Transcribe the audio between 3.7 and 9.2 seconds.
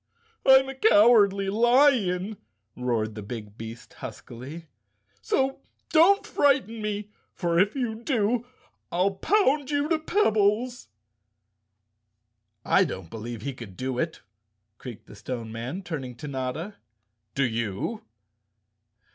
huskily," so don't frighten me, for if you do I'll